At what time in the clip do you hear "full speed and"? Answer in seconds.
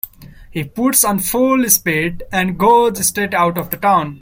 1.19-2.57